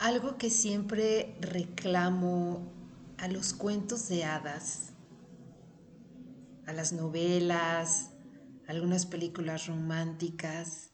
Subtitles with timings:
[0.00, 2.72] Algo que siempre reclamo
[3.18, 4.94] a los cuentos de hadas,
[6.64, 8.08] a las novelas,
[8.66, 10.92] algunas películas románticas,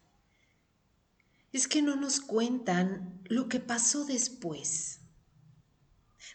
[1.52, 5.02] es que no nos cuentan lo que pasó después.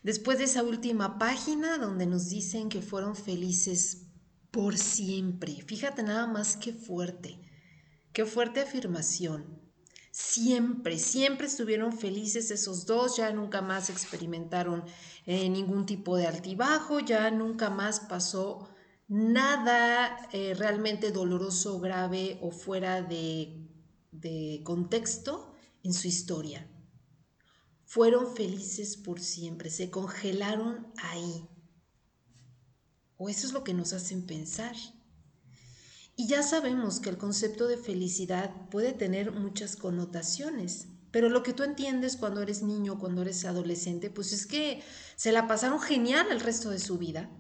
[0.02, 4.08] Después de esa última página donde nos dicen que fueron felices
[4.50, 5.62] por siempre.
[5.68, 7.38] Fíjate nada más qué fuerte,
[8.14, 9.61] qué fuerte afirmación.
[10.12, 14.84] Siempre, siempre estuvieron felices esos dos, ya nunca más experimentaron
[15.26, 18.68] eh, ningún tipo de altibajo, ya nunca más pasó
[19.08, 23.70] nada eh, realmente doloroso, grave o fuera de,
[24.12, 25.54] de contexto
[25.84, 26.70] en su historia.
[27.86, 31.48] Fueron felices por siempre, se congelaron ahí.
[33.18, 34.76] O eso es lo que nos hacen pensar.
[36.22, 41.52] Y ya sabemos que el concepto de felicidad puede tener muchas connotaciones, pero lo que
[41.52, 44.84] tú entiendes cuando eres niño, cuando eres adolescente, pues es que
[45.16, 47.32] se la pasaron genial el resto de su vida.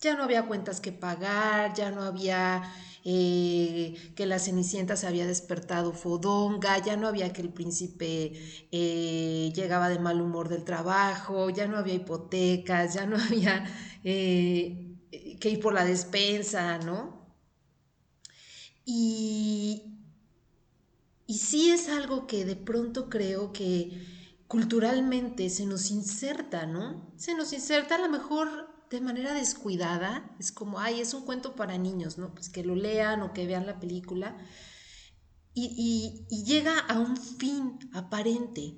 [0.00, 2.62] Ya no había cuentas que pagar, ya no había
[3.04, 8.32] eh, que la Cenicienta se había despertado fodonga, ya no había que el príncipe
[8.72, 13.66] eh, llegaba de mal humor del trabajo, ya no había hipotecas, ya no había
[14.04, 14.96] eh,
[15.38, 17.21] que ir por la despensa, ¿no?
[18.84, 19.82] Y,
[21.26, 24.06] y sí es algo que de pronto creo que
[24.48, 27.10] culturalmente se nos inserta, ¿no?
[27.16, 31.56] Se nos inserta a lo mejor de manera descuidada, es como, ay, es un cuento
[31.56, 32.34] para niños, ¿no?
[32.34, 34.36] Pues que lo lean o que vean la película.
[35.54, 38.76] Y, y, llega a un fin aparente.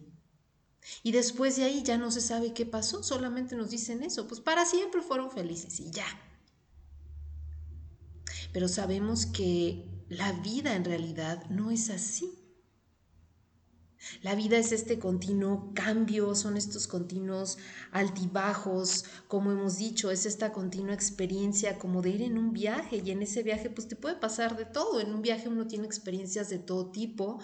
[1.03, 4.41] Y después de ahí ya no se sabe qué pasó, solamente nos dicen eso, pues
[4.41, 6.07] para siempre fueron felices y ya.
[8.53, 12.31] Pero sabemos que la vida en realidad no es así.
[14.23, 17.57] La vida es este continuo cambio, son estos continuos
[17.91, 23.11] altibajos, como hemos dicho, es esta continua experiencia como de ir en un viaje y
[23.11, 26.51] en ese viaje pues te puede pasar de todo, en un viaje uno tiene experiencias
[26.51, 27.41] de todo tipo,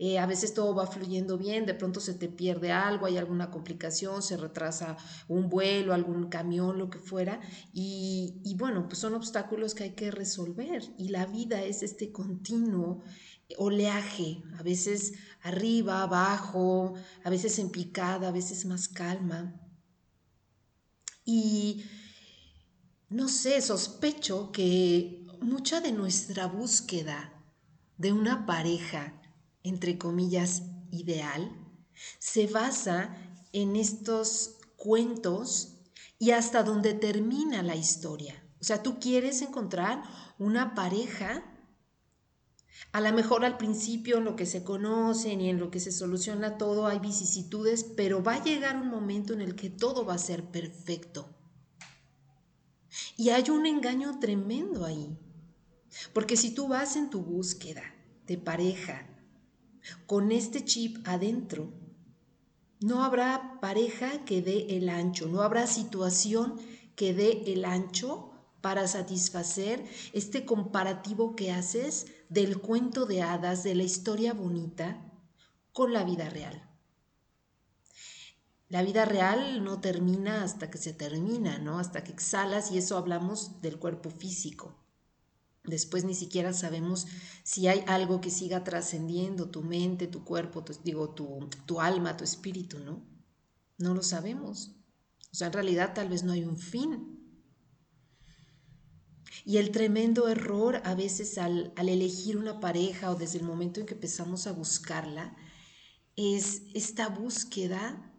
[0.00, 3.50] eh, a veces todo va fluyendo bien, de pronto se te pierde algo, hay alguna
[3.50, 4.96] complicación, se retrasa
[5.28, 7.40] un vuelo, algún camión, lo que fuera,
[7.72, 12.10] y, y bueno, pues son obstáculos que hay que resolver y la vida es este
[12.10, 13.02] continuo
[13.58, 15.12] oleaje, a veces
[15.42, 19.60] arriba, abajo, a veces en picada, a veces más calma.
[21.24, 21.84] Y
[23.10, 27.32] no sé, sospecho que mucha de nuestra búsqueda
[27.98, 29.19] de una pareja,
[29.62, 31.50] entre comillas, ideal,
[32.18, 33.16] se basa
[33.52, 35.78] en estos cuentos
[36.18, 38.42] y hasta donde termina la historia.
[38.60, 40.02] O sea, tú quieres encontrar
[40.38, 41.44] una pareja
[42.92, 45.92] a lo mejor al principio en lo que se conocen y en lo que se
[45.92, 50.14] soluciona todo hay vicisitudes, pero va a llegar un momento en el que todo va
[50.14, 51.28] a ser perfecto.
[53.16, 55.16] Y hay un engaño tremendo ahí.
[56.12, 57.82] Porque si tú vas en tu búsqueda
[58.26, 59.06] de pareja
[60.06, 61.72] con este chip adentro,
[62.80, 66.58] no habrá pareja que dé el ancho, no habrá situación
[66.96, 68.30] que dé el ancho
[68.60, 75.12] para satisfacer este comparativo que haces del cuento de hadas, de la historia bonita,
[75.72, 76.66] con la vida real.
[78.68, 81.78] La vida real no termina hasta que se termina, ¿no?
[81.78, 84.76] Hasta que exhalas y eso hablamos del cuerpo físico.
[85.64, 87.06] Después ni siquiera sabemos
[87.42, 92.24] si hay algo que siga trascendiendo tu mente, tu cuerpo, digo, tu, tu alma, tu
[92.24, 93.02] espíritu, ¿no?
[93.78, 94.72] No lo sabemos.
[95.32, 97.20] O sea, en realidad tal vez no hay un fin
[99.44, 103.86] y el tremendo error a veces al, elegir una pareja o desde el momento en
[103.86, 105.36] que empezamos a buscarla
[106.16, 108.12] es esta búsqueda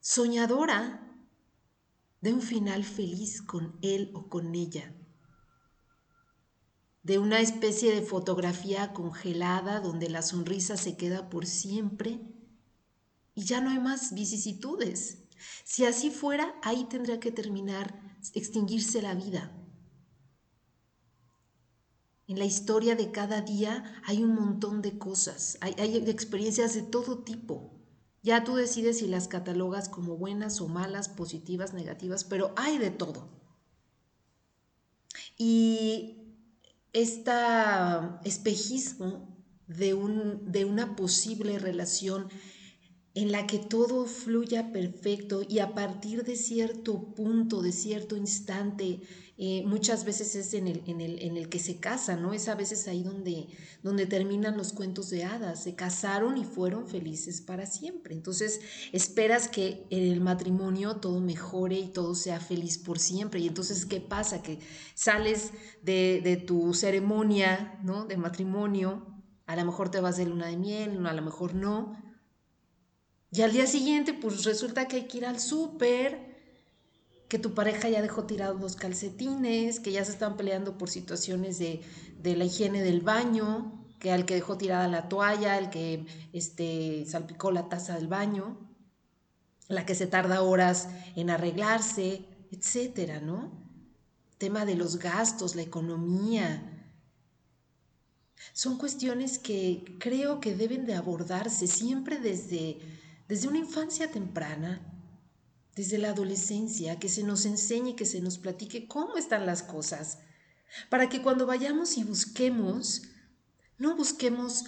[0.00, 1.08] soñadora
[2.20, 4.94] de un final feliz con él o con ella,
[7.02, 12.20] de una especie de fotografía congelada donde la sonrisa se queda por siempre
[13.34, 15.24] y ya no hay más vicisitudes.
[15.64, 19.52] Si así fuera, ahí tendría que terminar, extinguirse la vida.
[22.28, 27.24] En la historia de cada día hay un montón de cosas, hay, experiencias de todo
[27.24, 27.74] tipo.
[28.22, 32.90] Ya tú decides si las catalogas como buenas o malas, positivas, negativas, pero hay de
[32.90, 33.28] todo.
[35.36, 36.21] Y
[36.92, 37.32] este
[38.24, 39.36] espejismo
[39.66, 42.28] de, un, de una posible relación
[43.14, 49.02] en la que todo fluya perfecto y a partir de cierto punto, de cierto instante,
[49.36, 52.32] eh, muchas veces es en el, en, el, en el, que se casan, ¿no?
[52.32, 53.48] Es a veces ahí donde,
[53.82, 55.62] donde terminan los cuentos de hadas.
[55.62, 58.14] Se casaron y fueron felices para siempre.
[58.14, 58.60] Entonces
[58.92, 63.40] esperas que en el matrimonio todo mejore y todo sea feliz por siempre.
[63.40, 64.42] Y entonces, ¿qué pasa?
[64.42, 64.58] Que
[64.94, 65.50] sales
[65.82, 68.04] de, de tu ceremonia, ¿no?
[68.04, 69.06] De matrimonio,
[69.46, 72.01] a lo mejor te vas de luna de miel, a lo mejor no.
[73.32, 76.32] Y al día siguiente, pues resulta que hay que ir al súper
[77.28, 81.58] que tu pareja ya dejó tirados los calcetines, que ya se están peleando por situaciones
[81.58, 81.80] de,
[82.22, 87.50] la higiene del baño, que al que dejó tirada la toalla, el que este, salpicó
[87.50, 88.58] la taza del baño,
[89.68, 93.50] la que se tarda horas en arreglarse, etcétera, ¿no?
[94.36, 96.90] Tema de los gastos, la economía.
[98.52, 102.78] Son cuestiones que creo que deben de abordarse siempre desde,
[103.32, 104.82] desde una infancia temprana,
[105.74, 110.18] desde la adolescencia, que se nos enseñe, que se nos platique cómo están las cosas,
[110.90, 113.04] para que cuando vayamos y busquemos,
[113.78, 114.66] no busquemos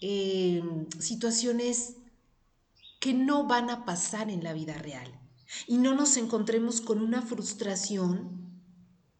[0.00, 0.60] eh,
[0.98, 1.98] situaciones
[2.98, 5.08] que no van a pasar en la vida real
[5.68, 8.60] y no nos encontremos con una frustración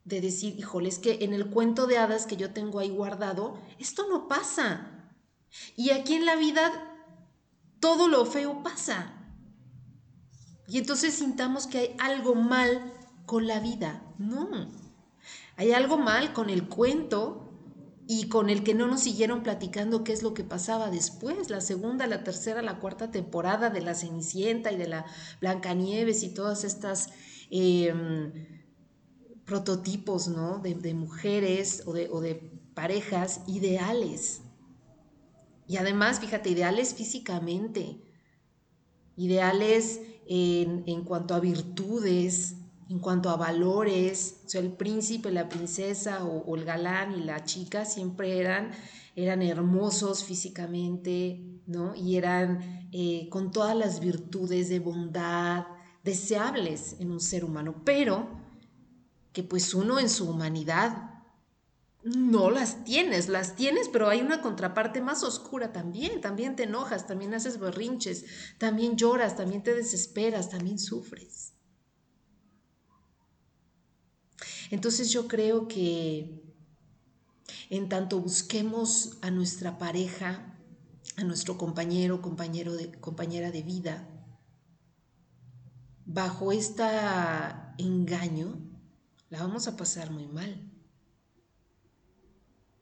[0.05, 3.57] de decir, híjole, es que en el cuento de hadas que yo tengo ahí guardado,
[3.79, 5.13] esto no pasa.
[5.77, 6.90] Y aquí en la vida
[8.01, 9.13] todo lo feo pasa.
[10.67, 12.95] Y entonces sintamos que hay algo mal
[13.27, 14.03] con la vida.
[14.17, 14.49] No,
[15.57, 17.53] hay algo mal con el cuento
[18.09, 21.61] y con el que no nos siguieron platicando qué es lo que pasaba después, la
[21.61, 25.05] segunda, la tercera, la cuarta temporada de la Cenicienta y de la
[25.43, 27.11] Blancanieves y todas estas
[27.51, 28.33] em,
[29.45, 30.59] prototipos ¿no?
[30.61, 32.37] de, mujeres o de, o de
[32.73, 34.41] parejas ideales.
[35.71, 38.03] Y además, fíjate, ideales físicamente,
[39.15, 42.57] ideales en, cuanto a virtudes,
[42.89, 47.45] en cuanto a valores, o sea, el príncipe, la princesa o, el galán y la
[47.45, 48.73] chica siempre eran,
[49.15, 51.95] eran hermosos físicamente, ¿no?
[51.95, 55.67] Y eran eh, con todas las virtudes de bondad,
[56.03, 58.29] deseables en un ser humano, pero
[59.33, 61.10] que pues uno en su humanidad
[62.03, 67.07] no las tienes, las tienes, pero hay una contraparte más oscura también, también te enojas,
[67.07, 68.25] también haces berrinches,
[68.59, 71.53] también lloras, también te desesperas, también sufres.
[74.71, 76.43] Entonces yo creo que
[77.69, 80.59] en tanto busquemos a nuestra pareja,
[81.17, 84.09] a nuestro compañero, compañero de, compañera de vida,
[86.07, 86.85] bajo este
[87.79, 88.59] engaño,
[89.29, 90.70] la vamos a pasar muy mal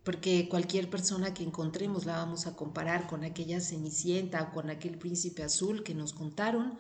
[0.09, 4.97] porque cualquier persona que encontremos la vamos a comparar con aquella cenicienta o con aquel
[4.97, 6.79] príncipe azul que nos contaron.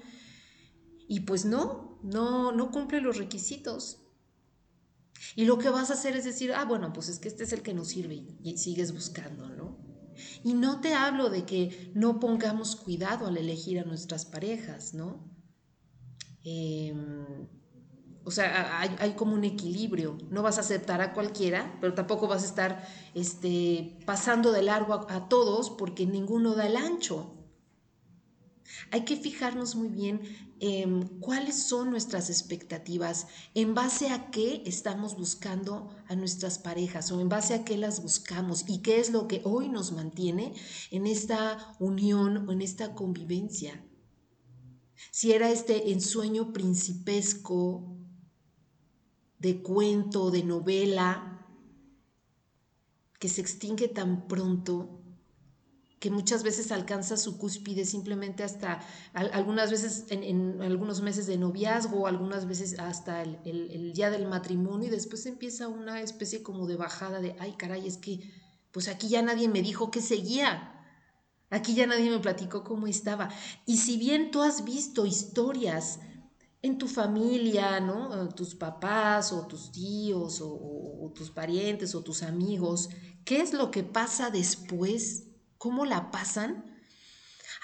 [1.06, 3.98] Y pues no, no, no cumple los requisitos.
[5.36, 7.52] Y lo que vas a hacer es decir, ah, bueno, pues es que este es
[7.52, 9.76] el que nos sirve y sigues buscando, ¿no?
[10.42, 15.30] Y no te hablo de que no pongamos cuidado al elegir a nuestras parejas, ¿no?
[16.44, 16.94] Eh,
[18.28, 20.18] o sea, hay, como un equilibrio.
[20.28, 24.92] No vas a aceptar a cualquiera, pero tampoco vas a estar este, pasando de largo
[25.08, 27.34] a, todos porque ninguno da el ancho.
[28.90, 30.20] Hay que fijarnos muy bien
[30.60, 37.22] en cuáles son nuestras expectativas, en base a qué estamos buscando a nuestras parejas o
[37.22, 40.52] en base a qué las buscamos y qué es lo que hoy nos mantiene
[40.90, 43.82] en esta unión o en esta convivencia.
[45.12, 47.97] Si era este ensueño principesco
[49.38, 51.46] de cuento, de novela,
[53.18, 54.98] que se extingue tan pronto
[55.98, 58.80] que muchas veces alcanza su cúspide simplemente hasta
[59.14, 64.88] algunas veces en, algunos meses de noviazgo, algunas veces hasta el, el, día del matrimonio
[64.88, 68.20] y después empieza una especie como de bajada de, ay caray, es que
[68.70, 70.72] pues aquí ya nadie me dijo que seguía,
[71.50, 73.30] aquí ya nadie me platicó cómo estaba.
[73.66, 75.98] Y si bien tú has visto historias
[76.62, 78.28] en tu familia, ¿no?
[78.30, 82.90] Tus papás o tus tíos o, tus parientes o tus amigos,
[83.24, 85.28] ¿qué es lo que pasa después?
[85.56, 86.64] ¿Cómo la pasan?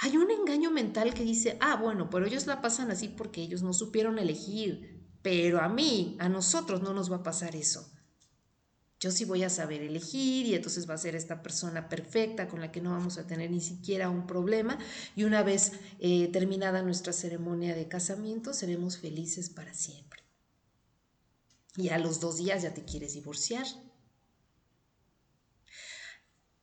[0.00, 3.62] Hay un engaño mental que dice, ah, bueno, pero ellos la pasan así porque ellos
[3.62, 7.94] no supieron elegir, pero a mí, a nosotros no nos va a pasar eso
[9.04, 12.62] yo sí voy a saber elegir y entonces va a ser esta persona perfecta con
[12.62, 14.78] la que no vamos a tener ni siquiera un problema
[15.14, 20.22] y una vez eh, terminada nuestra ceremonia de casamiento seremos felices para siempre.
[21.76, 23.66] Y a los dos días ya te quieres divorciar.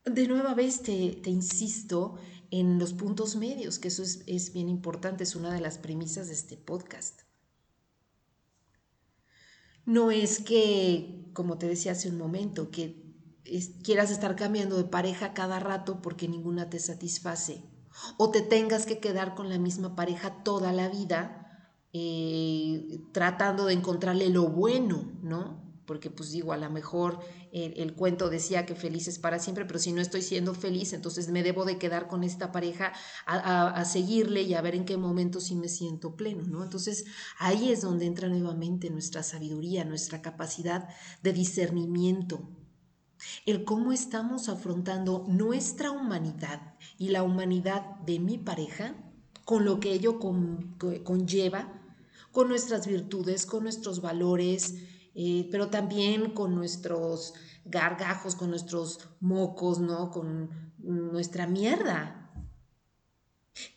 [0.04, 2.16] De nueva vez te, te insisto
[2.50, 6.26] en los puntos medios, que eso es, es bien importante, es una de las premisas
[6.26, 7.20] de este podcast.
[9.84, 13.02] No es que, como te decía hace un momento, que
[13.82, 17.62] quieras estar cambiando de pareja cada rato porque ninguna te satisface.
[18.16, 21.42] O te tengas que quedar con la misma pareja toda la vida
[21.92, 25.71] eh, tratando de encontrarle lo bueno, ¿no?
[25.86, 27.18] Porque pues digo, a lo mejor
[27.52, 31.28] el, cuento decía que feliz es para siempre, pero si no estoy siendo feliz, entonces
[31.28, 32.92] me debo de quedar con esta pareja
[33.26, 36.62] a, seguirle y a ver en qué momento sí me siento pleno, ¿no?
[36.62, 37.04] Entonces
[37.38, 40.88] ahí es donde entra nuevamente nuestra sabiduría, nuestra capacidad
[41.22, 42.48] de discernimiento,
[43.46, 48.96] el cómo estamos afrontando nuestra humanidad y la humanidad de mi pareja
[49.44, 51.80] con lo que ello conlleva,
[52.30, 54.76] con nuestras virtudes, con nuestros valores,
[55.14, 60.10] eh, pero también con nuestros gargajos, con nuestros mocos, ¿no?
[60.10, 62.18] Con nuestra mierda.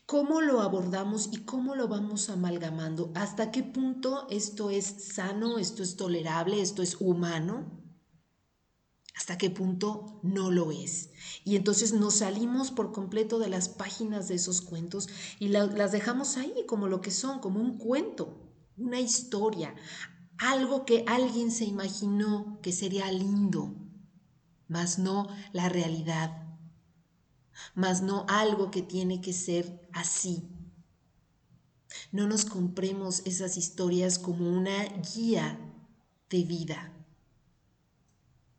[0.05, 3.11] ¿Cómo lo abordamos y cómo lo vamos amalgamando?
[3.15, 7.65] ¿Hasta qué punto esto es sano, esto es tolerable, esto es humano?
[9.15, 11.09] ¿Hasta qué punto no lo es?
[11.43, 16.37] Y entonces nos salimos por completo de las páginas de esos cuentos y las dejamos
[16.37, 18.37] ahí como lo que son, como un cuento,
[18.77, 19.73] una historia,
[20.37, 23.75] algo que alguien se imaginó que sería lindo,
[24.67, 26.45] mas no la realidad,
[27.73, 30.49] mas no algo que tiene que ser así.
[32.11, 35.59] No nos compremos esas historias como una guía
[36.29, 36.91] de vida,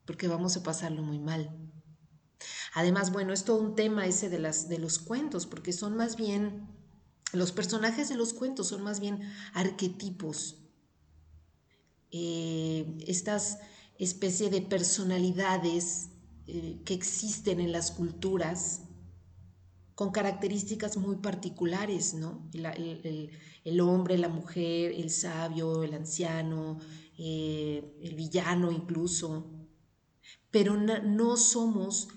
[0.07, 1.51] porque vamos a pasarlo muy mal.
[2.75, 6.17] Además, bueno, es todo un tema ese de, las, de los cuentos, porque son más
[6.17, 6.69] bien,
[7.33, 9.21] los personajes de los cuentos son más bien
[9.55, 10.66] arquetipos,
[12.11, 13.59] eh, estas
[13.99, 16.11] especie de personalidades
[16.47, 18.83] eh, que existen en las culturas
[19.95, 22.49] con características muy particulares, ¿no?
[22.53, 26.79] El, hombre, la mujer, el sabio, el anciano,
[27.17, 29.47] eh, el villano incluso.
[30.51, 32.09] Pero no, somos,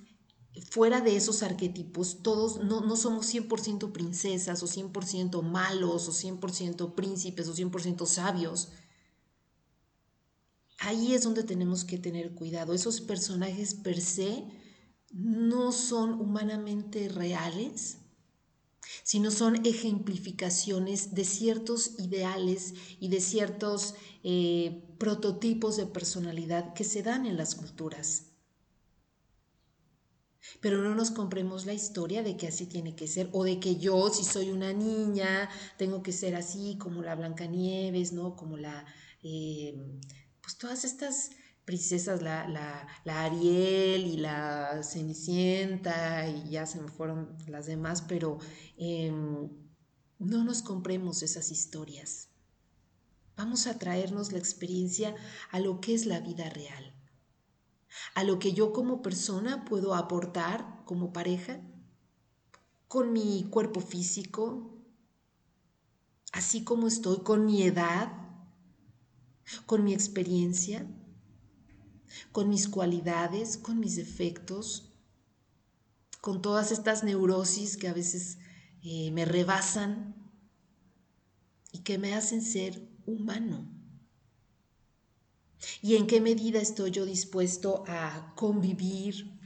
[0.70, 6.96] fuera de esos arquetipos, todos no, no somos 100% princesas o 100% malos o 100%
[6.96, 8.74] príncipes o 100% sabios
[10.90, 12.74] ahí es donde tenemos que tener cuidado.
[12.74, 14.44] Esos personajes per se
[15.12, 17.98] no son humanamente reales,
[19.04, 27.04] sino son ejemplificaciones de ciertos ideales y de ciertos eh, prototipos de personalidad que se
[27.04, 28.26] dan en las culturas.
[30.62, 33.76] Pero no nos compremos la historia de que así tiene que ser, o de que
[33.76, 38.36] yo, si soy una niña, tengo que ser así como la Blancanieves, ¿no?
[38.36, 38.86] Como la
[39.22, 39.76] eh,
[40.50, 41.30] pues todas estas
[41.64, 42.48] princesas, la,
[43.06, 48.40] la, Ariel y la Cenicienta, y ya se me fueron las demás, pero
[48.76, 49.48] em,
[50.18, 52.30] no nos compremos esas historias.
[53.38, 55.14] Vamos a traernos la experiencia
[55.52, 56.96] a lo que es la vida real,
[58.16, 61.62] a lo que yo como persona puedo aportar como pareja,
[62.88, 64.82] con mi cuerpo físico,
[66.32, 68.29] así como estoy, con mi edad,
[69.66, 70.86] con mi experiencia,
[72.32, 74.94] con mis cualidades, con mis defectos,
[76.22, 78.40] con todas estas neurosis que a veces
[78.84, 80.16] eh, me rebasan
[81.72, 83.68] y que me hacen ser humano.
[85.82, 89.39] ¿Y en qué medida estoy yo dispuesto a convivir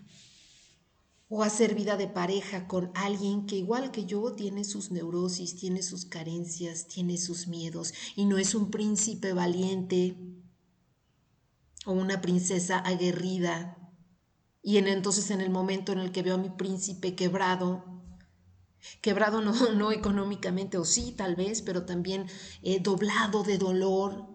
[1.36, 5.82] o hacer vida de pareja con alguien que igual que yo tiene sus neurosis, tiene
[5.82, 10.16] sus carencias, tiene sus miedos y no es un príncipe valiente
[11.88, 13.80] o una princesa aguerrida.
[14.62, 17.84] Y en, entonces en el momento en el que veo a mi príncipe quebrado,
[19.02, 22.28] quebrado no, no económicamente, o sí tal vez, pero también
[22.62, 24.28] eh, doblado de dolor,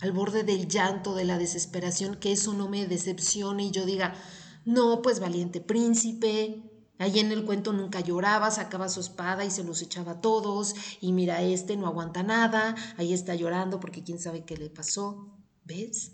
[0.00, 4.16] al borde del llanto, de la desesperación, que eso no me decepcione y yo diga,
[4.64, 6.62] no, pues valiente príncipe.
[6.98, 10.74] Allí en el cuento nunca lloraba, sacaba su espada y se los echaba a todos.
[11.00, 15.34] Y mira, este no aguanta nada, ahí está llorando porque quién sabe qué le pasó.
[15.64, 16.12] ¿Ves?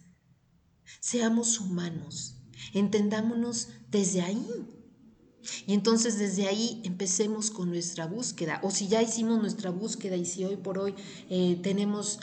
[1.01, 2.37] Seamos humanos,
[2.73, 4.47] entendámonos desde ahí.
[5.67, 8.61] Y entonces desde ahí empecemos con nuestra búsqueda.
[8.63, 10.95] O si ya hicimos nuestra búsqueda y si hoy por hoy
[11.31, 12.21] eh, tenemos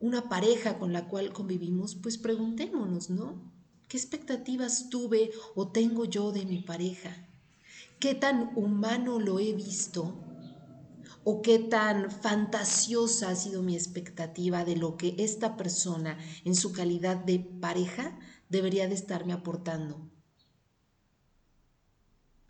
[0.00, 3.53] una pareja con la cual convivimos, pues preguntémonos, ¿no?
[3.94, 7.28] ¿Qué expectativas tuve o tengo yo de mi pareja?
[8.00, 10.16] ¿Qué tan humano lo he visto?
[11.22, 16.72] ¿O qué tan fantasiosa ha sido mi expectativa de lo que esta persona en su
[16.72, 20.10] calidad de pareja debería de estarme aportando?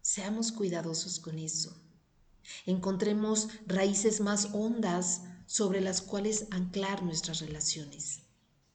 [0.01, 1.77] Seamos cuidadosos con eso.
[2.65, 8.24] Encontremos raíces más hondas sobre las cuales anclar nuestras relaciones.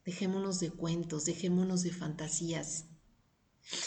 [0.06, 2.86] Dejémonos de cuentos, dejémonos de fantasías.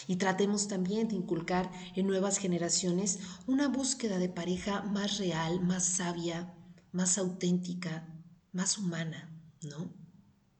[0.06, 5.84] Y tratemos también de inculcar en nuevas generaciones una búsqueda de pareja más real, más
[5.84, 6.54] sabia,
[6.92, 8.06] más auténtica,
[8.52, 9.92] más humana, ¿no?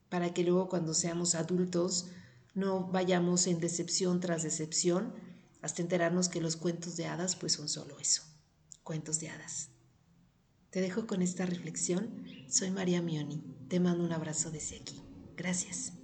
[0.09, 2.06] Para que luego cuando seamos adultos
[2.54, 5.14] no vayamos en decepción tras decepción
[5.62, 8.23] hasta enterarnos que los cuentos de hadas pues son solo eso,
[8.82, 9.68] cuentos de hadas.
[10.71, 12.25] Te dejo con esta reflexión.
[12.49, 13.44] Soy María Mioni.
[13.68, 15.02] Te mando un abrazo desde aquí.
[15.36, 16.01] Gracias.